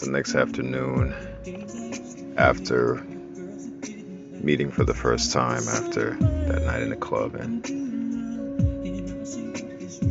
The 0.00 0.10
next 0.10 0.36
afternoon 0.36 1.12
after 2.36 3.02
meeting 4.30 4.70
for 4.70 4.84
the 4.84 4.94
first 4.94 5.32
time 5.32 5.66
after 5.66 6.14
that 6.14 6.62
night 6.62 6.82
in 6.82 6.90
the 6.90 6.96
club, 6.96 7.34
and 7.34 7.64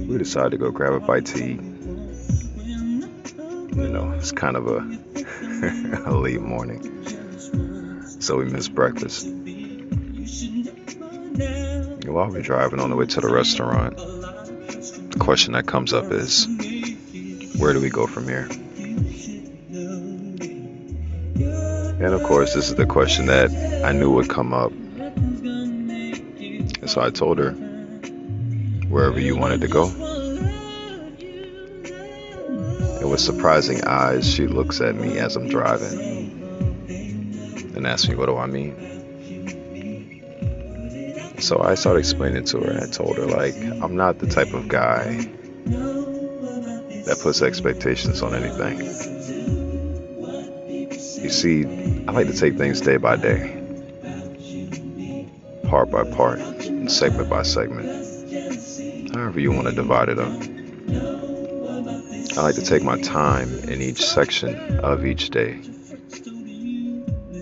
we 0.09 0.17
decided 0.17 0.51
to 0.51 0.57
go 0.57 0.71
grab 0.71 0.91
a 0.91 0.99
bite 0.99 1.27
to 1.27 1.37
eat. 1.41 1.61
You 3.77 3.87
know, 3.87 4.11
it's 4.11 4.33
kind 4.33 4.57
of 4.57 4.67
a, 4.67 4.79
a 6.05 6.13
late 6.13 6.41
morning, 6.41 6.81
so 8.19 8.35
we 8.37 8.43
missed 8.45 8.75
breakfast. 8.75 9.25
While 12.05 12.29
we're 12.29 12.41
driving 12.41 12.81
on 12.81 12.89
the 12.89 12.97
way 12.97 13.05
to 13.05 13.21
the 13.21 13.29
restaurant, 13.29 13.95
the 13.95 15.17
question 15.19 15.53
that 15.53 15.65
comes 15.65 15.93
up 15.93 16.11
is, 16.11 16.45
where 17.57 17.71
do 17.71 17.79
we 17.79 17.89
go 17.89 18.05
from 18.05 18.27
here? 18.27 18.49
And 21.99 22.13
of 22.13 22.21
course, 22.23 22.53
this 22.53 22.69
is 22.69 22.75
the 22.75 22.85
question 22.85 23.25
that 23.25 23.49
I 23.83 23.91
knew 23.91 24.11
would 24.11 24.29
come 24.29 24.53
up. 24.53 24.71
And 26.79 26.89
so 26.89 27.01
I 27.01 27.09
told 27.09 27.39
her, 27.39 27.51
wherever 28.87 29.19
you 29.19 29.35
wanted 29.35 29.61
to 29.61 29.67
go. 29.67 29.87
And 32.99 33.09
with 33.11 33.19
surprising 33.19 33.83
eyes, 33.83 34.31
she 34.31 34.47
looks 34.47 34.79
at 34.79 34.95
me 34.95 35.17
as 35.17 35.35
I'm 35.35 35.49
driving 35.49 36.47
and 37.75 37.85
asks 37.87 38.07
me, 38.07 38.15
what 38.15 38.27
do 38.27 38.37
I 38.37 38.45
mean? 38.45 38.75
So 41.39 41.61
I 41.61 41.75
started 41.75 41.99
explaining 41.99 42.45
to 42.45 42.59
her 42.59 42.79
I 42.81 42.87
told 42.87 43.17
her, 43.17 43.25
like, 43.25 43.55
I'm 43.55 43.95
not 43.95 44.19
the 44.19 44.27
type 44.27 44.53
of 44.53 44.67
guy 44.67 45.29
that 47.05 47.19
puts 47.21 47.41
expectations 47.41 48.21
on 48.21 48.33
anything. 48.33 49.16
You 51.17 51.29
see, 51.29 51.65
I 52.07 52.11
like 52.11 52.27
to 52.27 52.37
take 52.37 52.57
things 52.57 52.79
day 52.79 52.97
by 52.97 53.15
day, 53.15 53.55
part 55.67 55.89
by 55.89 56.03
part, 56.03 56.39
and 56.39 56.91
segment 56.91 57.29
by 57.29 57.41
segment, 57.41 59.15
however 59.15 59.39
you 59.39 59.51
want 59.51 59.67
to 59.67 59.73
divide 59.73 60.09
it 60.09 60.19
up. 60.19 60.31
I 62.37 62.41
like 62.41 62.55
to 62.55 62.61
take 62.61 62.83
my 62.83 63.01
time 63.01 63.51
in 63.63 63.81
each 63.81 64.05
section 64.05 64.79
of 64.79 65.07
each 65.07 65.31
day 65.31 65.59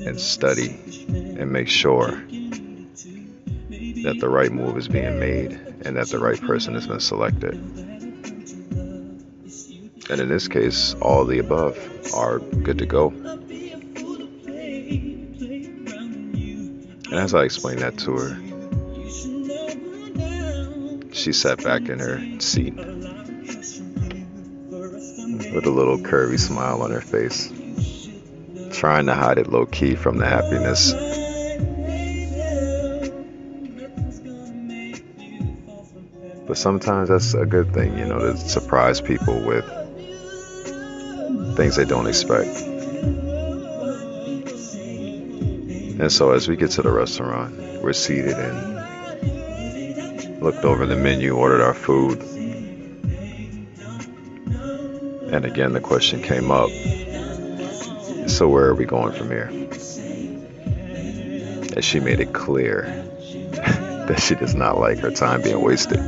and 0.05 0.19
study 0.19 0.79
and 1.09 1.51
make 1.51 1.67
sure 1.67 2.11
that 2.11 4.17
the 4.19 4.29
right 4.29 4.51
move 4.51 4.77
is 4.77 4.87
being 4.87 5.19
made 5.19 5.51
and 5.83 5.97
that 5.97 6.07
the 6.07 6.19
right 6.19 6.39
person 6.39 6.75
has 6.75 6.87
been 6.87 7.01
selected. 7.01 7.55
And 10.07 10.21
in 10.21 10.29
this 10.29 10.47
case, 10.47 10.93
all 11.01 11.25
the 11.25 11.39
above 11.39 11.77
are 12.13 12.39
good 12.39 12.77
to 12.77 12.85
go. 12.85 13.24
As 17.17 17.33
I 17.33 17.43
explained 17.43 17.79
that 17.79 17.97
to 17.99 18.11
her, 18.17 18.35
she 21.13 21.33
sat 21.33 21.63
back 21.63 21.89
in 21.89 21.99
her 21.99 22.39
seat 22.39 22.75
with 25.53 25.65
a 25.65 25.71
little 25.71 25.97
curvy 25.97 26.39
smile 26.39 26.81
on 26.81 26.91
her 26.91 27.01
face, 27.01 27.51
trying 28.77 29.05
to 29.05 29.13
hide 29.13 29.37
it 29.37 29.47
low 29.47 29.65
key 29.65 29.95
from 29.95 30.17
the 30.17 30.25
happiness. 30.25 30.93
But 36.47 36.57
sometimes 36.57 37.09
that's 37.09 37.33
a 37.33 37.45
good 37.45 37.73
thing, 37.73 37.97
you 37.97 38.05
know, 38.05 38.19
to 38.19 38.37
surprise 38.37 39.01
people 39.01 39.41
with 39.41 39.65
things 41.55 41.75
they 41.77 41.85
don't 41.85 42.07
expect. 42.07 42.74
And 45.99 46.11
so 46.11 46.31
as 46.31 46.47
we 46.47 46.55
get 46.55 46.71
to 46.71 46.81
the 46.81 46.91
restaurant, 46.91 47.57
we're 47.81 47.93
seated 47.93 48.37
and 48.37 48.75
looked 50.41 50.65
over 50.65 50.85
the 50.85 50.95
menu, 50.95 51.35
ordered 51.35 51.61
our 51.61 51.73
food. 51.73 52.21
And 55.31 55.45
again, 55.45 55.73
the 55.73 55.81
question 55.81 56.21
came 56.21 56.51
up 56.51 56.69
so 58.27 58.49
where 58.49 58.65
are 58.65 58.75
we 58.75 58.85
going 58.85 59.13
from 59.13 59.29
here? 59.29 59.49
And 61.73 61.83
she 61.83 61.99
made 61.99 62.19
it 62.19 62.33
clear 62.33 62.81
that 63.51 64.19
she 64.19 64.35
does 64.35 64.55
not 64.55 64.77
like 64.79 64.99
her 64.99 65.11
time 65.11 65.41
being 65.41 65.61
wasted. 65.61 65.99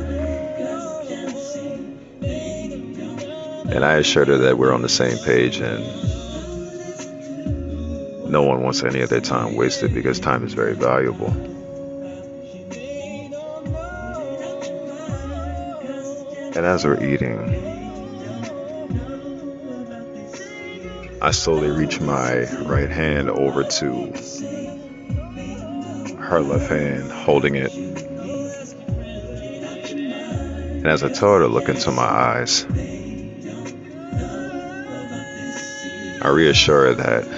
And 3.70 3.84
I 3.84 3.94
assured 3.94 4.28
her 4.28 4.36
that 4.38 4.58
we're 4.58 4.74
on 4.74 4.82
the 4.82 4.88
same 4.88 5.16
page 5.18 5.60
and 5.60 5.84
no 8.28 8.42
one 8.42 8.62
wants 8.62 8.82
any 8.84 9.00
of 9.00 9.08
their 9.08 9.20
time 9.20 9.56
wasted 9.56 9.94
because 9.94 10.20
time 10.20 10.44
is 10.44 10.52
very 10.52 10.74
valuable. 10.74 11.30
And 16.56 16.66
as 16.66 16.84
we're 16.84 17.02
eating, 17.04 17.38
I 21.22 21.30
slowly 21.30 21.70
reach 21.70 22.00
my 22.00 22.44
right 22.64 22.90
hand 22.90 23.30
over 23.30 23.64
to 23.64 24.12
her 26.18 26.40
left 26.40 26.68
hand, 26.68 27.10
holding 27.10 27.54
it. 27.54 27.72
And 30.78 30.86
as 30.86 31.02
I 31.02 31.08
tell 31.08 31.32
her 31.32 31.40
to 31.40 31.48
look 31.48 31.68
into 31.68 31.90
my 31.90 32.02
eyes, 32.02 32.64
I 36.20 36.28
reassure 36.28 36.86
her 36.88 36.94
that 36.94 37.37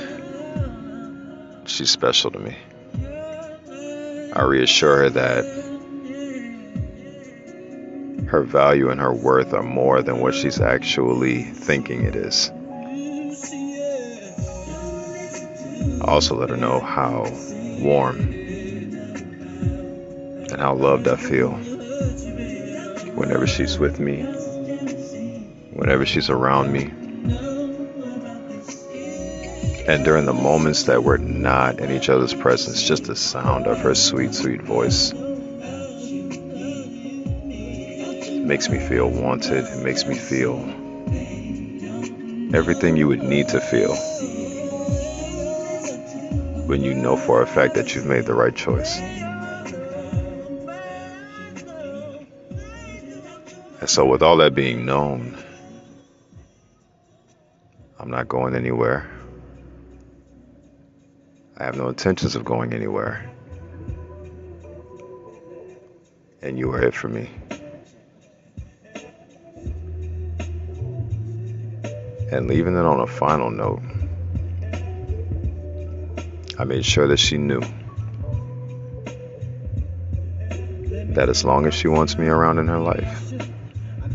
she's 1.80 1.90
special 1.90 2.30
to 2.30 2.38
me. 2.38 2.54
I 4.34 4.42
reassure 4.42 4.98
her 4.98 5.08
that 5.10 5.46
her 8.26 8.42
value 8.42 8.90
and 8.90 9.00
her 9.00 9.14
worth 9.14 9.54
are 9.54 9.62
more 9.62 10.02
than 10.02 10.20
what 10.20 10.34
she's 10.34 10.60
actually 10.60 11.42
thinking 11.42 12.04
it 12.04 12.14
is. 12.14 12.50
I 16.02 16.04
also 16.04 16.36
let 16.36 16.50
her 16.50 16.58
know 16.58 16.80
how 16.80 17.22
warm 17.78 18.18
and 20.50 20.60
how 20.60 20.74
loved 20.74 21.08
I 21.08 21.16
feel 21.16 21.52
whenever 23.14 23.46
she's 23.46 23.78
with 23.78 23.98
me, 23.98 24.24
whenever 25.72 26.04
she's 26.04 26.28
around 26.28 26.72
me. 26.72 27.59
And 29.90 30.04
during 30.04 30.24
the 30.24 30.32
moments 30.32 30.84
that 30.84 31.02
we're 31.02 31.16
not 31.16 31.80
in 31.80 31.90
each 31.90 32.08
other's 32.08 32.32
presence, 32.32 32.80
just 32.80 33.06
the 33.06 33.16
sound 33.16 33.66
of 33.66 33.80
her 33.80 33.96
sweet, 33.96 34.32
sweet 34.36 34.62
voice 34.62 35.12
makes 38.32 38.68
me 38.68 38.78
feel 38.78 39.10
wanted. 39.10 39.64
It 39.64 39.82
makes 39.82 40.06
me 40.06 40.14
feel 40.14 40.60
everything 42.54 42.96
you 42.96 43.08
would 43.08 43.24
need 43.24 43.48
to 43.48 43.60
feel 43.60 43.96
when 46.68 46.82
you 46.82 46.94
know 46.94 47.16
for 47.16 47.42
a 47.42 47.46
fact 47.48 47.74
that 47.74 47.92
you've 47.92 48.06
made 48.06 48.26
the 48.26 48.34
right 48.34 48.54
choice. 48.54 48.96
And 53.80 53.90
so, 53.90 54.06
with 54.06 54.22
all 54.22 54.36
that 54.36 54.54
being 54.54 54.86
known, 54.86 55.36
I'm 57.98 58.10
not 58.10 58.28
going 58.28 58.54
anywhere. 58.54 59.10
I 61.60 61.64
have 61.64 61.76
no 61.76 61.88
intentions 61.88 62.36
of 62.36 62.44
going 62.46 62.72
anywhere. 62.72 63.30
And 66.40 66.58
you 66.58 66.70
are 66.72 66.82
it 66.82 66.94
for 66.94 67.08
me. 67.08 67.28
And 72.32 72.46
leaving 72.48 72.76
it 72.76 72.86
on 72.86 73.00
a 73.00 73.06
final 73.06 73.50
note, 73.50 73.82
I 76.58 76.64
made 76.64 76.86
sure 76.86 77.06
that 77.08 77.18
she 77.18 77.36
knew 77.36 77.60
that 81.12 81.28
as 81.28 81.44
long 81.44 81.66
as 81.66 81.74
she 81.74 81.88
wants 81.88 82.16
me 82.16 82.26
around 82.26 82.58
in 82.58 82.68
her 82.68 82.78
life, 82.78 83.34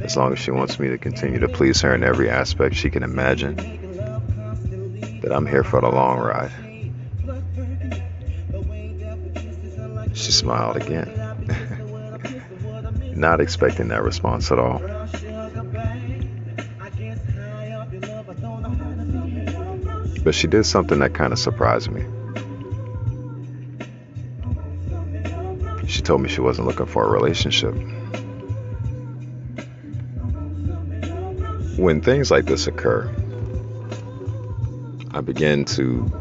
as 0.02 0.18
long 0.18 0.34
as 0.34 0.40
she 0.40 0.50
wants 0.50 0.80
me 0.80 0.88
to 0.88 0.98
continue 0.98 1.42
to 1.42 1.48
please 1.48 1.80
her 1.82 1.94
in 1.94 2.04
every 2.04 2.28
aspect 2.28 2.74
she 2.74 2.90
can 2.90 3.04
imagine, 3.04 3.56
that 5.22 5.32
I'm 5.32 5.46
here 5.46 5.64
for 5.64 5.80
the 5.80 5.90
long 5.90 6.18
ride. 6.18 6.65
She 10.26 10.32
smiled 10.32 10.78
again, 10.78 11.06
not 13.16 13.40
expecting 13.40 13.90
that 13.90 14.02
response 14.02 14.52
at 14.52 14.58
all. 14.58 14.80
But 20.24 20.34
she 20.34 20.48
did 20.48 20.66
something 20.66 20.98
that 20.98 21.14
kind 21.14 21.32
of 21.32 21.38
surprised 21.38 21.92
me. 21.92 22.02
She 25.88 26.02
told 26.02 26.22
me 26.22 26.30
she 26.30 26.42
wasn't 26.42 26.66
looking 26.66 26.88
for 26.88 27.06
a 27.06 27.12
relationship. 27.12 27.76
When 31.78 32.02
things 32.02 32.32
like 32.32 32.46
this 32.46 32.66
occur, 32.66 33.14
I 35.12 35.22
begin 35.22 35.66
to 35.66 36.12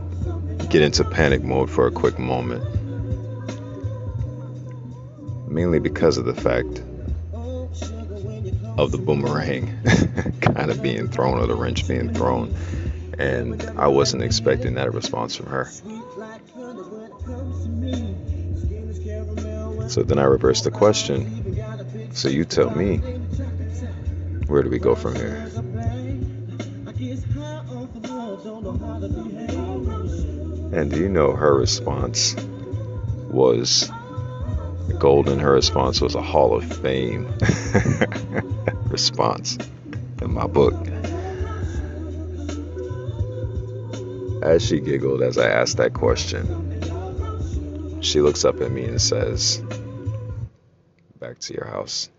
get 0.69 0.83
into 0.83 1.05
panic 1.05 1.43
mode 1.43 1.71
for 1.71 1.87
a 1.87 1.91
quick 1.91 2.19
moment. 2.19 2.74
Mainly 5.55 5.79
because 5.79 6.19
of 6.19 6.25
the 6.25 6.35
fact 6.35 6.83
of 8.77 8.91
the 8.91 8.99
boomerang 8.99 9.73
kind 10.41 10.69
of 10.69 10.83
being 10.83 11.07
thrown 11.07 11.39
or 11.39 11.47
the 11.47 11.55
wrench 11.55 11.87
being 11.87 12.13
thrown. 12.13 12.53
And 13.21 13.63
I 13.77 13.87
wasn't 13.87 14.25
expecting 14.25 14.75
that 14.75 14.93
response 14.93 15.37
from 15.37 15.47
her. 15.47 15.67
So 19.89 20.03
then 20.03 20.19
I 20.19 20.25
reversed 20.25 20.65
the 20.65 20.73
question. 20.73 21.57
So 22.15 22.29
you 22.29 22.45
tell 22.45 22.71
me, 22.71 22.97
where 24.49 24.65
do 24.65 24.71
we 24.71 24.81
go 24.81 24.97
from 24.97 25.15
here? 25.15 25.37
And 30.73 30.91
do 30.91 30.99
you 30.99 31.09
know 31.09 31.37
her 31.37 31.55
response 31.55 32.35
was 33.31 33.89
golden? 34.99 35.39
Her 35.39 35.53
response 35.53 36.01
was 36.01 36.15
a 36.15 36.23
Hall 36.23 36.55
of 36.55 36.65
Fame 36.65 37.27
response 38.87 39.59
in 40.23 40.33
my 40.33 40.47
book. 40.47 40.75
As 44.43 44.65
she 44.65 44.81
giggled 44.81 45.23
as 45.23 45.37
I 45.39 45.49
asked 45.49 45.77
that 45.79 45.95
question, 45.95 48.03
she 48.03 48.21
looks 48.21 48.45
up 48.45 48.61
at 48.61 48.71
me 48.71 48.85
and 48.85 49.01
says, 49.01 49.63
Back 51.19 51.39
to 51.41 51.55
your 51.55 51.67
house. 51.67 52.11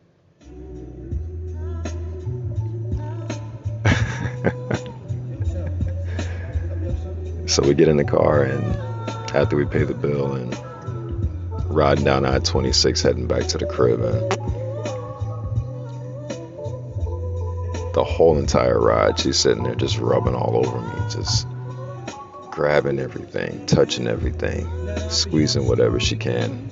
so 7.46 7.62
we 7.64 7.76
get 7.76 7.88
in 7.88 7.98
the 7.98 8.04
car, 8.04 8.42
and 8.44 8.76
after 9.36 9.56
we 9.56 9.66
pay 9.66 9.84
the 9.84 9.94
bill 9.94 10.34
and 10.34 10.58
riding 11.76 12.06
down 12.06 12.26
I 12.26 12.40
26 12.40 13.02
heading 13.02 13.28
back 13.28 13.48
to 13.48 13.58
the 13.58 13.66
crib, 13.66 14.00
and 14.00 14.32
the 17.94 18.04
whole 18.04 18.38
entire 18.38 18.80
ride, 18.80 19.20
she's 19.20 19.38
sitting 19.38 19.64
there 19.64 19.76
just 19.76 19.98
rubbing 19.98 20.36
all 20.36 20.66
over 20.66 20.80
me, 20.80 21.10
just 21.10 21.46
grabbing 22.50 22.98
everything, 22.98 23.66
touching 23.66 24.08
everything, 24.08 24.66
squeezing 25.10 25.68
whatever 25.68 26.00
she 26.00 26.16
can 26.16 26.72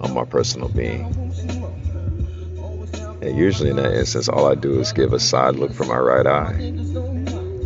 on 0.00 0.12
my 0.12 0.24
personal 0.24 0.68
being. 0.68 1.04
And 3.22 3.38
usually 3.38 3.70
in 3.70 3.76
that 3.76 3.94
instance, 3.94 4.28
all 4.28 4.50
I 4.50 4.56
do 4.56 4.80
is 4.80 4.92
give 4.92 5.12
a 5.12 5.20
side 5.20 5.54
look 5.54 5.72
from 5.72 5.86
my 5.88 5.98
right 5.98 6.26
eye, 6.26 6.58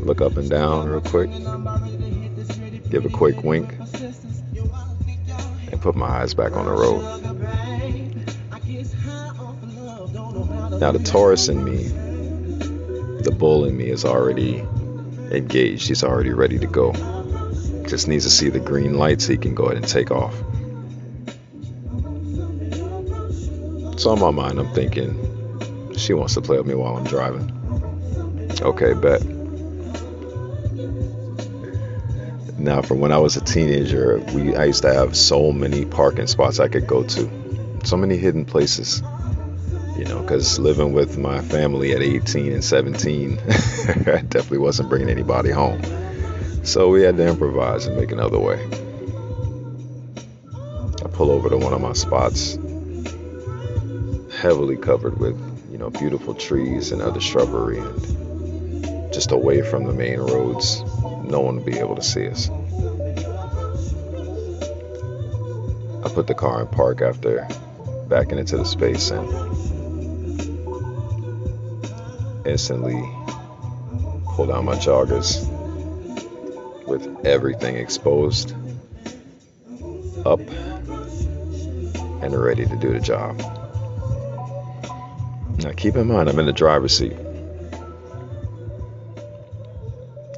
look 0.04 0.20
up 0.20 0.36
and 0.36 0.50
down 0.50 0.90
real 0.90 1.00
quick, 1.00 1.30
give 2.90 3.06
a 3.06 3.10
quick 3.10 3.42
wink, 3.42 3.74
put 5.88 5.96
my 5.96 6.20
eyes 6.20 6.34
back 6.34 6.52
on 6.52 6.66
the 6.66 6.70
road. 6.70 7.00
Now, 10.82 10.92
the 10.92 10.98
Taurus 11.02 11.48
in 11.48 11.64
me, 11.64 11.84
the 13.22 13.34
bull 13.34 13.64
in 13.64 13.74
me 13.74 13.86
is 13.86 14.04
already 14.04 14.58
engaged. 15.30 15.88
He's 15.88 16.04
already 16.04 16.34
ready 16.34 16.58
to 16.58 16.66
go. 16.66 16.92
Just 17.86 18.06
needs 18.06 18.24
to 18.24 18.30
see 18.30 18.50
the 18.50 18.60
green 18.60 18.98
light 18.98 19.22
so 19.22 19.32
he 19.32 19.38
can 19.38 19.54
go 19.54 19.64
ahead 19.64 19.78
and 19.78 19.88
take 19.88 20.10
off. 20.10 20.34
So 23.98 24.12
in 24.12 24.20
my 24.20 24.30
mind, 24.30 24.58
I'm 24.58 24.70
thinking, 24.74 25.96
she 25.96 26.12
wants 26.12 26.34
to 26.34 26.42
play 26.42 26.58
with 26.58 26.66
me 26.66 26.74
while 26.74 26.98
I'm 26.98 27.04
driving. 27.04 27.50
Okay, 28.60 28.92
bet. 28.92 29.37
Now, 32.58 32.82
from 32.82 33.00
when 33.00 33.12
I 33.12 33.18
was 33.18 33.36
a 33.36 33.40
teenager, 33.40 34.18
we 34.34 34.54
I 34.54 34.64
used 34.66 34.82
to 34.82 34.92
have 34.92 35.16
so 35.16 35.52
many 35.52 35.84
parking 35.84 36.26
spots 36.26 36.58
I 36.58 36.68
could 36.68 36.86
go 36.86 37.04
to, 37.04 37.80
so 37.84 37.96
many 37.96 38.16
hidden 38.16 38.44
places 38.44 39.02
you 39.98 40.04
know, 40.04 40.20
because 40.20 40.60
living 40.60 40.92
with 40.92 41.18
my 41.18 41.40
family 41.40 41.92
at 41.92 42.00
18 42.00 42.52
and 42.52 42.64
17, 42.64 43.38
I 43.48 44.22
definitely 44.22 44.58
wasn't 44.58 44.88
bringing 44.88 45.10
anybody 45.10 45.50
home. 45.50 45.82
So 46.64 46.88
we 46.88 47.02
had 47.02 47.16
to 47.16 47.26
improvise 47.26 47.86
and 47.86 47.96
make 47.96 48.12
another 48.12 48.38
way. 48.38 48.64
I 51.04 51.08
pull 51.08 51.32
over 51.32 51.48
to 51.48 51.56
one 51.56 51.72
of 51.72 51.80
my 51.80 51.94
spots, 51.94 52.54
heavily 54.40 54.76
covered 54.76 55.18
with, 55.18 55.36
you 55.72 55.78
know, 55.78 55.90
beautiful 55.90 56.32
trees 56.32 56.92
and 56.92 57.02
other 57.02 57.20
shrubbery, 57.20 57.78
and 57.78 59.12
just 59.12 59.32
away 59.32 59.62
from 59.62 59.82
the 59.82 59.92
main 59.92 60.20
roads, 60.20 60.84
no 61.28 61.40
one 61.40 61.56
would 61.56 61.66
be 61.66 61.78
able 61.78 61.96
to 61.96 62.02
see 62.02 62.26
us. 62.28 62.48
I 66.04 66.08
put 66.08 66.26
the 66.26 66.34
car 66.34 66.62
in 66.62 66.68
park 66.68 67.02
after 67.02 67.46
backing 68.08 68.38
into 68.38 68.56
the 68.56 68.64
space 68.64 69.10
and 69.10 69.28
instantly 72.46 73.02
pulled 74.24 74.50
out 74.50 74.64
my 74.64 74.76
joggers 74.76 75.46
with 76.86 77.26
everything 77.26 77.76
exposed 77.76 78.54
up 80.24 80.40
and 82.22 82.34
ready 82.34 82.64
to 82.64 82.76
do 82.76 82.92
the 82.92 83.00
job. 83.00 83.38
Now 85.58 85.72
keep 85.72 85.96
in 85.96 86.06
mind 86.06 86.28
I'm 86.28 86.38
in 86.38 86.46
the 86.46 86.52
driver's 86.52 86.96
seat. 86.96 87.12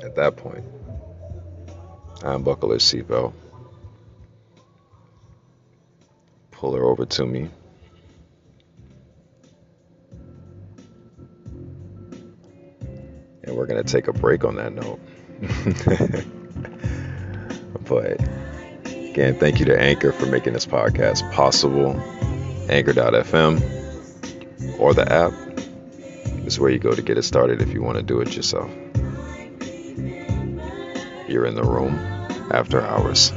At 0.03 0.17
that 0.17 0.37
point, 0.37 0.65
Uh, 2.25 2.37
unbuckle 2.37 2.71
her 2.71 2.77
seatbelt, 2.77 3.33
pull 6.51 6.75
her 6.75 6.85
over 6.85 7.07
to 7.07 7.25
me 7.25 7.49
And 13.51 13.59
we're 13.59 13.67
going 13.67 13.83
to 13.83 13.93
take 13.93 14.07
a 14.07 14.13
break 14.13 14.45
on 14.45 14.55
that 14.57 14.73
note. 14.73 15.01
but 17.85 18.21
again, 19.11 19.35
thank 19.41 19.59
you 19.59 19.65
to 19.67 19.81
Anchor 19.81 20.13
for 20.13 20.27
making 20.27 20.53
this 20.53 20.67
podcast 20.67 21.29
possible. 21.33 22.01
Anchor.fm 22.69 23.61
or 24.79 24.95
the 24.95 25.13
app 25.13 25.33
is 26.47 26.61
where 26.61 26.71
you 26.71 26.79
go 26.79 26.93
to 26.93 27.03
get 27.03 27.19
it 27.19 27.23
started 27.23 27.61
if 27.61 27.73
you 27.73 27.83
want 27.83 27.97
to 27.97 28.05
do 28.05 28.21
it 28.21 28.37
yourself. 28.37 28.71
You're 31.31 31.47
in 31.47 31.55
the 31.55 31.63
room 31.63 31.95
after 32.51 32.81
hours. 32.81 33.33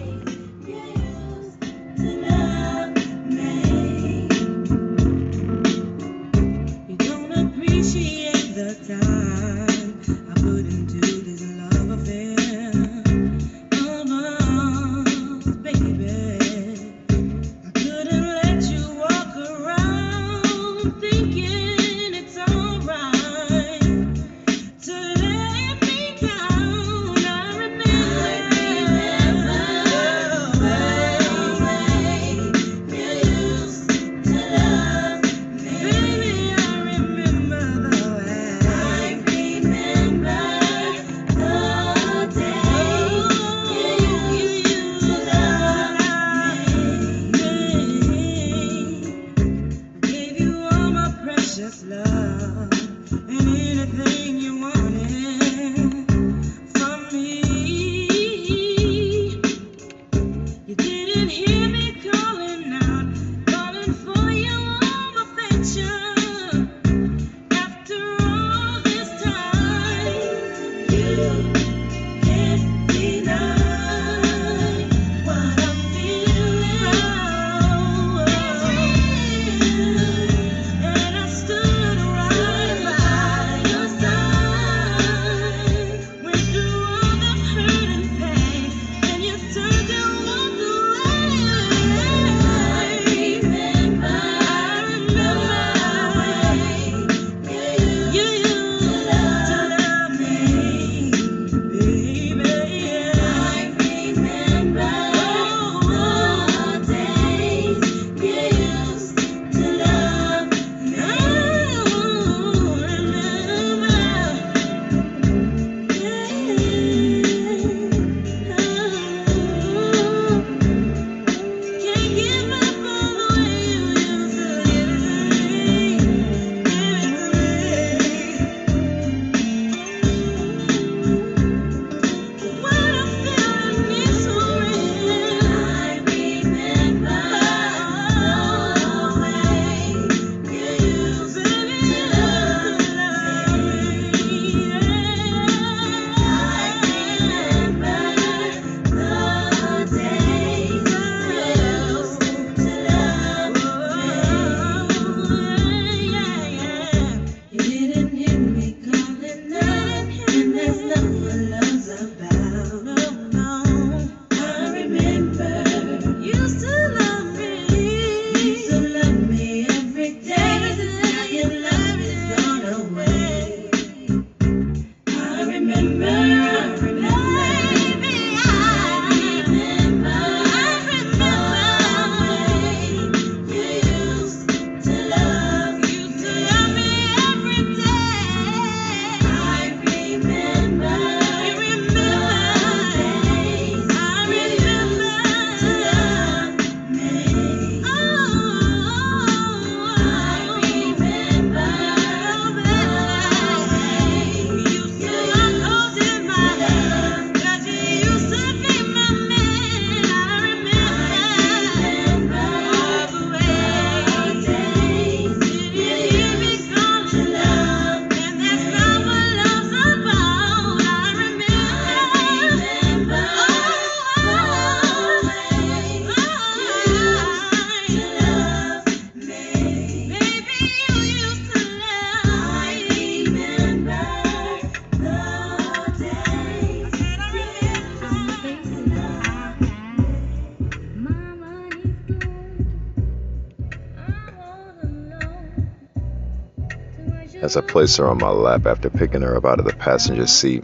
As 247.43 247.57
I 247.57 247.62
place 247.62 247.97
her 247.97 248.07
on 248.09 248.19
my 248.19 248.29
lap 248.29 248.65
after 248.65 248.89
picking 248.89 249.21
her 249.21 249.35
up 249.35 249.43
out 249.43 249.59
of 249.59 249.65
the 249.65 249.73
passenger 249.73 250.27
seat, 250.27 250.63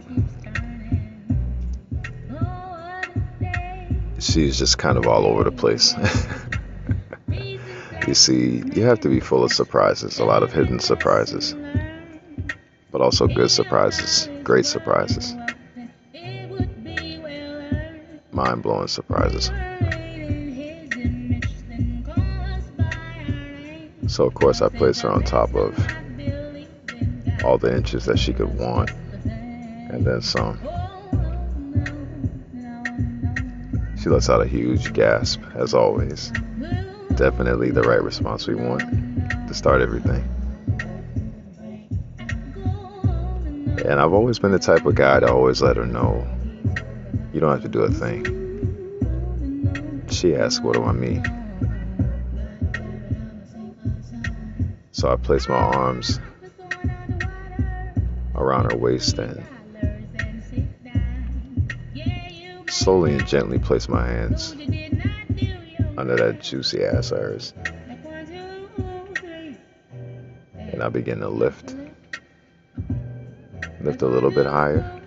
she's 4.18 4.58
just 4.58 4.78
kind 4.78 4.96
of 4.96 5.06
all 5.06 5.26
over 5.26 5.44
the 5.44 5.52
place. 5.52 5.94
you 8.08 8.14
see, 8.14 8.62
you 8.72 8.84
have 8.84 8.98
to 9.00 9.10
be 9.10 9.20
full 9.20 9.44
of 9.44 9.52
surprises, 9.52 10.20
a 10.20 10.24
lot 10.24 10.42
of 10.42 10.54
hidden 10.54 10.80
surprises, 10.80 11.54
but 12.90 13.02
also 13.02 13.26
good 13.26 13.50
surprises, 13.50 14.30
great 14.42 14.64
surprises, 14.64 15.34
mind 18.32 18.62
blowing 18.62 18.88
surprises. 18.88 19.50
So, 24.06 24.24
of 24.24 24.32
course, 24.32 24.62
I 24.62 24.70
placed 24.70 25.02
her 25.02 25.10
on 25.10 25.24
top 25.24 25.54
of 25.54 25.76
all 27.44 27.58
the 27.58 27.74
inches 27.74 28.04
that 28.06 28.18
she 28.18 28.32
could 28.32 28.58
want, 28.58 28.90
and 29.24 30.04
then 30.04 30.22
some. 30.22 30.58
She 34.02 34.08
lets 34.08 34.30
out 34.30 34.40
a 34.40 34.46
huge 34.46 34.92
gasp, 34.92 35.40
as 35.54 35.74
always. 35.74 36.32
Definitely 37.16 37.70
the 37.70 37.82
right 37.82 38.02
response 38.02 38.46
we 38.46 38.54
want 38.54 38.80
to 39.48 39.54
start 39.54 39.82
everything. 39.82 40.24
And 43.84 44.00
I've 44.00 44.12
always 44.12 44.38
been 44.38 44.52
the 44.52 44.58
type 44.58 44.86
of 44.86 44.94
guy 44.94 45.20
to 45.20 45.30
always 45.30 45.60
let 45.60 45.76
her 45.76 45.86
know 45.86 46.26
you 47.32 47.40
don't 47.40 47.50
have 47.50 47.62
to 47.62 47.68
do 47.68 47.80
a 47.80 47.90
thing. 47.90 48.38
She 50.10 50.34
asks, 50.34 50.60
What 50.60 50.74
do 50.74 50.84
I 50.84 50.92
mean? 50.92 51.22
So 54.92 55.10
I 55.10 55.16
place 55.16 55.48
my 55.48 55.54
arms 55.54 56.20
around 58.40 58.70
her 58.70 58.76
waist 58.76 59.18
and 59.18 59.44
slowly 62.68 63.14
and 63.14 63.26
gently 63.26 63.58
place 63.58 63.88
my 63.88 64.06
hands 64.06 64.52
under 65.96 66.16
that 66.16 66.40
juicy 66.40 66.84
ass 66.84 67.10
hers. 67.10 67.52
And 70.56 70.82
I 70.82 70.88
begin 70.88 71.20
to 71.20 71.28
lift. 71.28 71.74
Lift 73.80 74.02
a 74.02 74.06
little 74.06 74.30
bit 74.30 74.46
higher. 74.46 75.00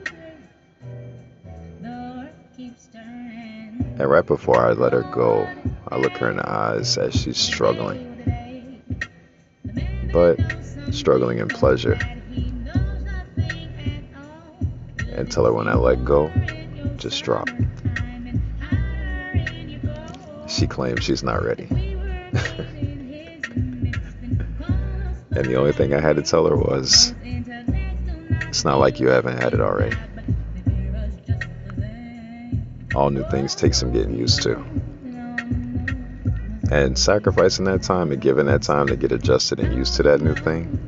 And 2.57 4.09
right 4.09 4.25
before 4.25 4.57
I 4.57 4.71
let 4.73 4.93
her 4.93 5.03
go, 5.03 5.47
I 5.87 5.97
look 5.97 6.17
her 6.17 6.29
in 6.29 6.37
the 6.37 6.49
eyes 6.49 6.97
as 6.97 7.13
she's 7.13 7.37
struggling 7.37 8.13
but 10.13 10.39
struggling 10.91 11.39
in 11.39 11.47
pleasure. 11.47 11.97
Tell 15.29 15.45
her 15.45 15.53
when 15.53 15.67
I 15.67 15.75
let 15.75 16.05
go, 16.05 16.31
just 16.97 17.23
drop. 17.23 17.49
She 20.47 20.67
claims 20.67 21.03
she's 21.03 21.23
not 21.23 21.43
ready. 21.43 21.63
and 25.31 25.45
the 25.45 25.55
only 25.55 25.71
thing 25.71 25.93
I 25.93 25.99
had 25.99 26.17
to 26.17 26.21
tell 26.21 26.45
her 26.45 26.55
was, 26.55 27.13
it's 27.23 28.63
not 28.63 28.79
like 28.79 28.99
you 28.99 29.07
haven't 29.07 29.41
had 29.41 29.53
it 29.53 29.61
already. 29.61 29.97
All 32.95 33.09
new 33.09 33.27
things 33.31 33.55
take 33.55 33.73
some 33.73 33.91
getting 33.91 34.15
used 34.15 34.43
to. 34.43 34.63
And 36.71 36.97
sacrificing 36.97 37.65
that 37.65 37.81
time 37.81 38.11
and 38.11 38.21
giving 38.21 38.45
that 38.45 38.61
time 38.61 38.87
to 38.87 38.95
get 38.95 39.11
adjusted 39.11 39.59
and 39.59 39.73
used 39.73 39.95
to 39.95 40.03
that 40.03 40.21
new 40.21 40.35
thing 40.35 40.79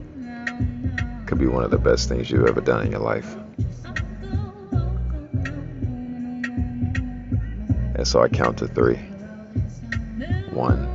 could 1.25 1.39
be 1.39 1.47
one 1.47 1.63
of 1.63 1.71
the 1.71 1.77
best 1.77 2.07
things 2.07 2.29
you've 2.29 2.47
ever 2.47 2.61
done 2.61 2.85
in 2.85 2.91
your 2.91 3.01
life. 3.01 3.35
And 7.95 8.07
so 8.07 8.21
I 8.21 8.27
count 8.27 8.57
to 8.59 8.67
three. 8.67 8.97
One, 10.51 10.91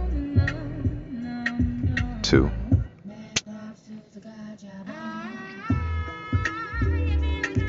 two. 2.23 2.51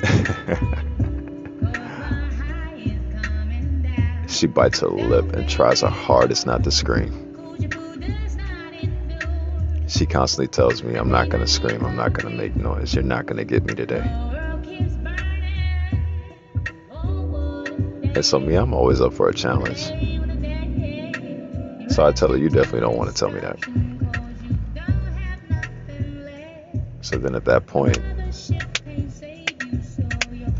She 4.27 4.47
bites 4.47 4.79
her 4.79 4.87
lip 4.87 5.33
and 5.33 5.47
tries 5.47 5.81
her 5.81 5.87
hardest 5.87 6.47
not 6.47 6.63
to 6.63 6.71
scream. 6.71 7.11
She 9.87 10.07
constantly 10.07 10.47
tells 10.47 10.81
me, 10.81 10.95
I'm 10.95 11.11
not 11.11 11.29
going 11.29 11.45
to 11.45 11.51
scream, 11.51 11.85
I'm 11.85 11.95
not 11.95 12.13
going 12.13 12.31
to 12.31 12.35
make 12.35 12.55
noise, 12.55 12.95
you're 12.95 13.03
not 13.03 13.27
going 13.27 13.37
to 13.37 13.45
get 13.45 13.63
me 13.65 13.75
today. 13.75 14.30
And 18.13 18.25
so, 18.25 18.39
me, 18.39 18.55
I'm 18.55 18.73
always 18.73 18.99
up 18.99 19.13
for 19.13 19.29
a 19.29 19.33
challenge. 19.33 19.85
So 21.91 22.05
I 22.05 22.11
tell 22.11 22.29
her, 22.29 22.37
You 22.37 22.49
definitely 22.49 22.81
don't 22.81 22.97
want 22.97 23.09
to 23.09 23.15
tell 23.15 23.29
me 23.29 23.39
that. 23.39 23.57
So 27.01 27.17
then 27.17 27.35
at 27.35 27.45
that 27.45 27.65
point, 27.67 27.99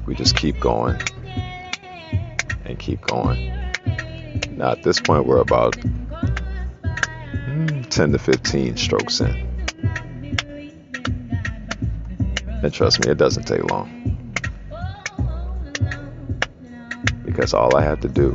we 0.05 0.15
just 0.15 0.35
keep 0.35 0.59
going 0.59 0.99
and 2.65 2.79
keep 2.79 3.01
going. 3.01 3.47
Now, 4.57 4.71
at 4.71 4.83
this 4.83 4.99
point, 4.99 5.25
we're 5.25 5.39
about 5.39 5.77
mm, 6.83 7.89
10 7.89 8.11
to 8.11 8.19
15 8.19 8.77
strokes 8.77 9.21
in. 9.21 9.47
And 12.63 12.73
trust 12.73 13.05
me, 13.05 13.11
it 13.11 13.17
doesn't 13.17 13.43
take 13.43 13.63
long. 13.71 14.00
Because 17.41 17.55
all 17.55 17.75
I 17.75 17.81
have 17.81 17.99
to 18.01 18.07
do, 18.07 18.31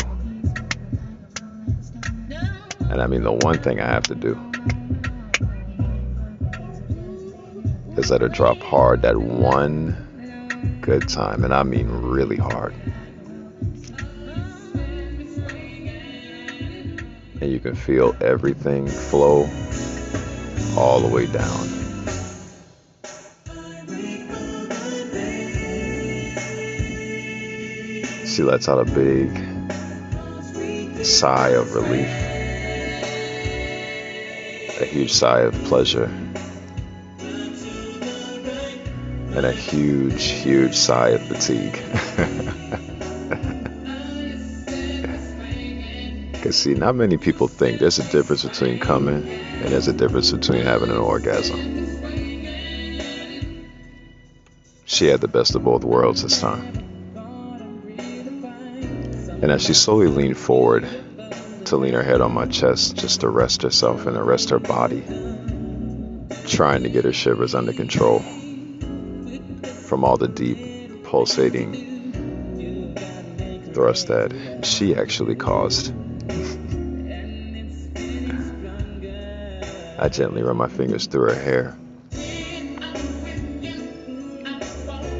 and 2.91 3.01
I 3.01 3.07
mean 3.07 3.23
the 3.23 3.31
one 3.31 3.57
thing 3.57 3.81
I 3.81 3.87
have 3.87 4.03
to 4.09 4.17
do, 4.17 4.37
is 7.97 8.11
let 8.11 8.21
her 8.21 8.29
drop 8.29 8.59
hard 8.59 9.03
that 9.03 9.17
one 9.17 10.79
good 10.81 11.09
time. 11.09 11.45
And 11.45 11.55
I 11.55 11.63
mean 11.63 11.87
really 11.89 12.35
hard. 12.35 12.75
and 17.41 17.53
you 17.53 17.61
can 17.61 17.77
feel 17.77 18.17
everything 18.21 18.89
flow 18.89 19.49
all 20.77 20.99
the 20.99 21.09
way 21.09 21.27
down. 21.27 21.75
She 28.37 28.43
lets 28.43 28.69
out 28.69 28.78
a 28.78 28.85
big 28.85 29.31
sigh 31.02 31.52
of 31.52 31.75
relief, 31.75 32.07
a 34.78 34.85
huge 34.85 35.11
sigh 35.11 35.40
of 35.40 35.55
pleasure, 35.64 36.05
and 39.35 39.47
a 39.47 39.52
huge, 39.52 40.23
huge 40.25 40.75
sigh 40.75 41.12
of 41.16 41.23
fatigue. 41.23 41.83
Because, 46.33 46.57
see, 46.59 46.75
not 46.75 46.95
many 46.95 47.16
people 47.16 47.49
think 47.49 47.81
there's 47.81 47.99
a 47.99 48.09
difference 48.12 48.45
between 48.45 48.78
coming 48.78 49.26
and 49.26 49.73
there's 49.73 49.88
a 49.88 49.95
difference 49.95 50.31
between 50.31 50.62
having 50.62 50.90
an 50.90 50.99
orgasm. 50.99 51.58
She 54.84 55.06
had 55.06 55.23
the 55.23 55.28
best 55.28 55.54
of 55.54 55.65
both 55.65 55.84
worlds 55.84 56.23
this 56.23 56.39
time. 56.39 56.75
And 59.47 59.52
as 59.52 59.63
she 59.63 59.75
slowly 59.75 60.09
leaned 60.09 60.37
forward 60.37 60.89
to 61.67 61.76
lean 61.76 61.95
her 61.95 62.02
head 62.02 62.21
on 62.21 62.35
my 62.35 62.47
chest 62.47 62.97
just 62.97 63.21
to 63.21 63.28
rest 63.28 63.63
herself 63.63 64.04
and 64.04 64.17
to 64.17 64.23
rest 64.25 64.50
her 64.50 64.59
body, 64.59 65.04
trying 66.49 66.82
to 66.82 66.89
get 66.89 67.04
her 67.04 67.13
shivers 67.13 67.54
under 67.54 67.73
control 67.73 68.19
from 69.85 70.02
all 70.04 70.17
the 70.17 70.26
deep, 70.26 71.04
pulsating 71.04 71.95
thrust 73.73 74.09
that 74.09 74.67
she 74.67 74.97
actually 74.97 75.37
caused. 75.37 75.95
I 79.97 80.09
gently 80.09 80.43
run 80.43 80.56
my 80.56 80.67
fingers 80.67 81.06
through 81.06 81.30
her 81.30 81.41
hair 81.41 81.76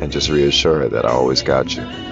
and 0.01 0.11
just 0.11 0.31
reassure 0.31 0.81
her 0.81 0.89
that 0.89 1.07
I 1.07 1.11
always 1.11 1.43
got 1.43 1.77
you. 1.77 2.06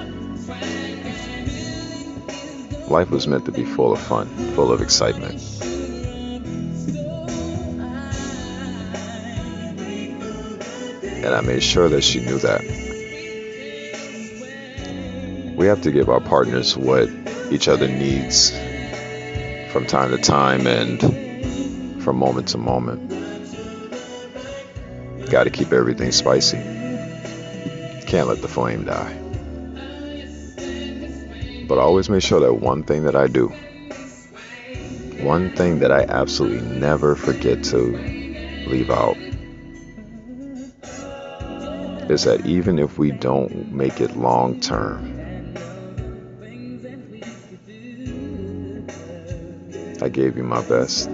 Life 2.89 3.11
was 3.11 3.27
meant 3.27 3.47
to 3.47 3.53
be 3.53 3.65
full 3.65 3.93
of 3.93 3.99
fun, 3.99 4.29
full 4.55 4.71
of 4.71 4.83
excitement. 4.83 5.41
And 11.25 11.35
I 11.35 11.41
made 11.41 11.63
sure 11.63 11.89
that 11.89 12.03
she 12.03 12.21
knew 12.21 12.39
that. 12.39 12.61
We 15.57 15.67
have 15.67 15.81
to 15.83 15.91
give 15.91 16.11
our 16.11 16.21
partners 16.21 16.77
what 16.77 17.09
each 17.51 17.69
other 17.69 17.89
needs 17.89 18.51
from 19.73 19.87
time 19.87 20.11
to 20.11 20.19
time 20.19 20.67
and 20.67 21.01
from 22.03 22.19
moment 22.19 22.49
to 22.49 22.59
moment. 22.59 23.11
gotta 25.31 25.51
keep 25.51 25.73
everything 25.73 26.13
spicy. 26.13 26.59
Can't 28.07 28.29
let 28.29 28.43
the 28.43 28.49
flame 28.49 28.85
die. 28.85 29.24
But 31.67 31.79
I 31.79 31.83
always 31.83 32.11
make 32.11 32.23
sure 32.23 32.41
that 32.41 32.55
one 32.55 32.83
thing 32.83 33.05
that 33.05 33.17
I 33.17 33.27
do, 33.27 33.49
one 35.23 35.51
thing 35.57 35.79
that 35.79 35.91
I 35.91 36.03
absolutely 36.03 36.61
never 36.79 37.17
forget 37.17 37.63
to 37.65 37.79
leave 38.67 38.91
out, 38.91 39.17
is 42.11 42.25
that 42.25 42.45
even 42.45 42.79
if 42.79 42.99
we 42.99 43.13
don't 43.13 43.73
make 43.73 44.01
it 44.01 44.17
long 44.17 44.61
term, 44.61 45.11
I 50.03 50.11
gave 50.11 50.37
you 50.37 50.43
my 50.43 50.61
best. 50.69 51.09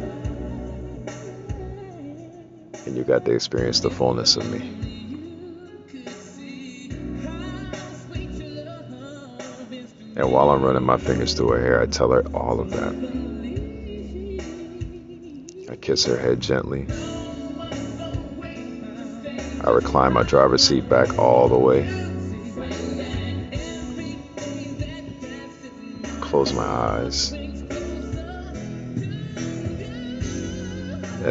And 2.86 2.96
you 2.96 3.04
got 3.04 3.24
to 3.26 3.32
experience 3.32 3.78
the 3.80 3.90
fullness 3.90 4.36
of 4.36 4.50
me. 4.50 4.79
And 10.20 10.30
while 10.30 10.50
I'm 10.50 10.62
running 10.62 10.84
my 10.84 10.98
fingers 10.98 11.32
through 11.32 11.48
her 11.52 11.60
hair, 11.60 11.80
I 11.80 11.86
tell 11.86 12.10
her 12.10 12.20
all 12.34 12.60
of 12.60 12.68
that. 12.72 12.92
I 15.70 15.76
kiss 15.76 16.04
her 16.04 16.18
head 16.18 16.40
gently. 16.40 16.86
I 19.64 19.70
recline 19.70 20.12
my 20.12 20.22
driver's 20.22 20.62
seat 20.68 20.86
back 20.90 21.18
all 21.18 21.48
the 21.48 21.58
way. 21.58 21.84
Close 26.20 26.52
my 26.52 26.66
eyes. 26.66 27.32
And 27.32 27.48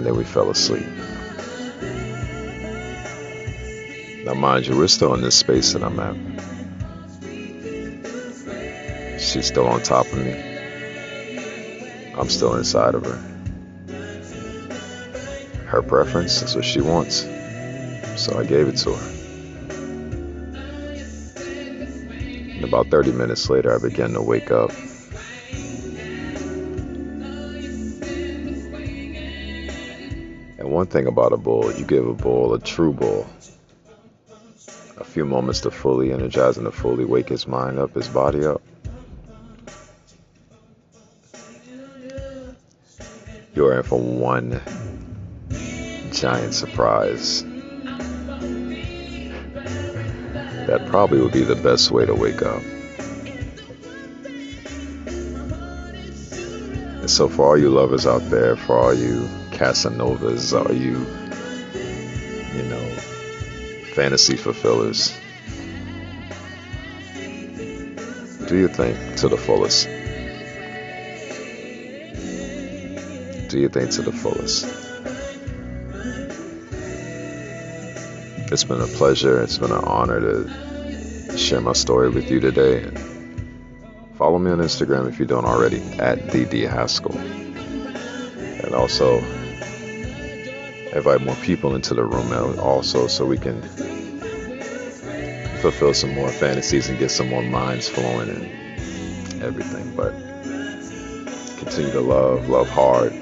then 0.03 0.17
we 0.17 0.23
fell 0.23 0.49
asleep. 0.49 0.87
Now, 4.25 4.33
mind 4.33 4.65
you, 4.65 4.75
we're 4.75 4.87
still 4.87 5.13
in 5.13 5.21
this 5.21 5.35
space 5.35 5.73
that 5.73 5.83
I'm 5.83 5.99
at. 5.99 6.28
She's 9.29 9.45
still 9.45 9.67
on 9.67 9.83
top 9.83 10.07
of 10.07 10.17
me. 10.17 10.33
I'm 12.17 12.29
still 12.29 12.55
inside 12.55 12.95
of 12.95 13.05
her. 13.05 13.17
Her 15.67 15.83
preference 15.83 16.41
is 16.41 16.55
what 16.55 16.65
she 16.65 16.81
wants. 16.81 17.27
So 18.19 18.39
I 18.39 18.43
gave 18.43 18.67
it 18.67 18.77
to 18.77 18.95
her. 18.95 19.09
And 22.55 22.63
about 22.63 22.87
30 22.87 23.11
minutes 23.11 23.47
later, 23.51 23.71
I 23.71 23.77
began 23.77 24.13
to 24.13 24.21
wake 24.23 24.49
up. 24.49 24.71
And 30.57 30.71
one 30.71 30.87
thing 30.87 31.05
about 31.05 31.33
a 31.33 31.37
bull, 31.37 31.71
you 31.71 31.85
give 31.85 32.07
a 32.07 32.15
bull, 32.15 32.55
a 32.55 32.59
true 32.59 32.93
bull, 32.93 33.29
a 34.97 35.03
few 35.03 35.23
moments 35.23 35.61
to 35.61 35.69
fully 35.69 36.11
energize 36.11 36.57
and 36.57 36.65
to 36.65 36.71
fully 36.71 37.05
wake 37.05 37.29
his 37.29 37.45
mind 37.45 37.77
up, 37.77 37.93
his 37.93 38.07
body 38.07 38.43
up. 38.43 38.63
You're 43.59 43.75
in 43.75 43.83
for 43.83 43.99
one 43.99 44.61
giant 46.13 46.53
surprise. 46.53 47.43
That 50.67 50.85
probably 50.87 51.19
would 51.19 51.33
be 51.33 51.43
the 51.43 51.59
best 51.61 51.91
way 51.91 52.05
to 52.05 52.15
wake 52.15 52.41
up. 52.41 52.61
And 57.01 57.09
so, 57.09 57.27
for 57.27 57.47
all 57.47 57.57
you 57.57 57.69
lovers 57.69 58.07
out 58.07 58.21
there, 58.29 58.55
for 58.55 58.77
all 58.77 58.93
you 58.93 59.27
Casanovas, 59.51 60.57
all 60.57 60.73
you, 60.73 60.99
you 62.55 62.63
know, 62.69 62.95
fantasy 63.93 64.37
fulfillers, 64.37 65.13
do 68.47 68.57
your 68.57 68.69
thing 68.69 69.15
to 69.17 69.27
the 69.27 69.35
fullest. 69.35 69.98
Do 73.49 73.59
your 73.59 73.71
thing 73.71 73.89
to 73.89 74.03
the 74.03 74.11
fullest. 74.11 74.65
It's 78.51 78.63
been 78.63 78.79
a 78.79 78.85
pleasure. 78.85 79.41
It's 79.41 79.57
been 79.57 79.71
an 79.71 79.83
honor 79.83 80.19
to 80.19 81.35
share 81.35 81.59
my 81.59 81.73
story 81.73 82.09
with 82.09 82.29
you 82.29 82.39
today. 82.39 82.83
Follow 84.19 84.37
me 84.37 84.51
on 84.51 84.59
Instagram 84.59 85.09
if 85.09 85.17
you 85.19 85.25
don't 85.25 85.45
already, 85.45 85.81
at 85.97 86.19
DD 86.27 86.69
Haskell. 86.69 87.17
And 87.17 88.75
also, 88.75 89.17
invite 90.93 91.21
more 91.21 91.35
people 91.37 91.73
into 91.73 91.95
the 91.95 92.03
room 92.03 92.59
also 92.59 93.07
so 93.07 93.25
we 93.25 93.39
can 93.39 93.63
fulfill 95.61 95.95
some 95.95 96.13
more 96.13 96.29
fantasies 96.29 96.87
and 96.87 96.99
get 96.99 97.09
some 97.09 97.29
more 97.29 97.41
minds 97.41 97.89
flowing 97.89 98.29
and 98.29 99.41
everything. 99.41 99.95
But 99.95 100.11
continue 101.57 101.91
to 101.93 102.01
love, 102.01 102.47
love 102.47 102.69
hard. 102.69 103.18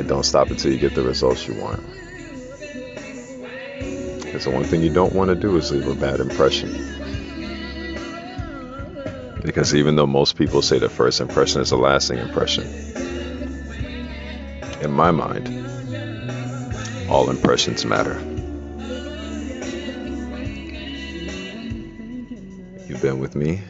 And 0.00 0.08
don't 0.08 0.24
stop 0.24 0.48
until 0.48 0.72
you 0.72 0.78
get 0.78 0.94
the 0.94 1.02
results 1.02 1.46
you 1.46 1.52
want. 1.52 1.84
Because 4.24 4.44
the 4.44 4.50
one 4.50 4.64
thing 4.64 4.82
you 4.82 4.88
don't 4.88 5.12
want 5.12 5.28
to 5.28 5.34
do 5.34 5.54
is 5.58 5.70
leave 5.70 5.86
a 5.86 5.94
bad 5.94 6.20
impression. 6.20 6.70
Because 9.44 9.74
even 9.74 9.96
though 9.96 10.06
most 10.06 10.36
people 10.36 10.62
say 10.62 10.78
the 10.78 10.88
first 10.88 11.20
impression 11.20 11.60
is 11.60 11.70
a 11.72 11.76
lasting 11.76 12.16
impression, 12.16 12.64
in 14.80 14.90
my 14.90 15.10
mind, 15.10 15.50
all 17.10 17.28
impressions 17.28 17.84
matter. 17.84 18.18
You've 22.88 23.02
been 23.02 23.18
with 23.18 23.36
me, 23.36 23.60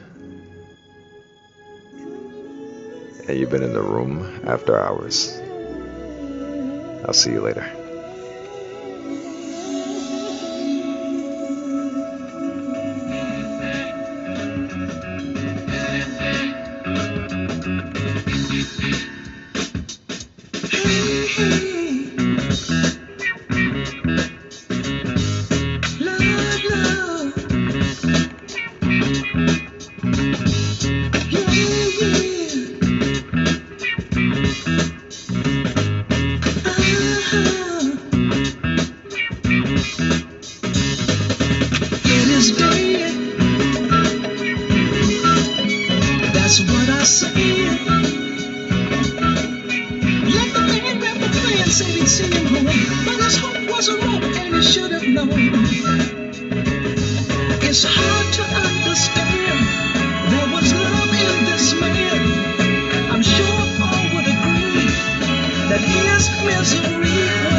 and 3.27 3.37
you've 3.37 3.51
been 3.51 3.65
in 3.65 3.73
the 3.73 3.83
room 3.83 4.43
after 4.47 4.79
hours. 4.79 5.41
I'll 7.11 7.15
see 7.15 7.33
you 7.33 7.41
later. 7.41 7.80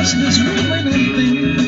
Christmas, 0.02 0.40
we 0.40 0.46
really 0.46 0.80
and 0.80 1.16
things. 1.16 1.61